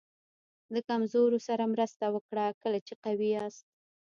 [0.73, 3.65] د کمزورو سره مرسته وکړه کله چې قوي یاست.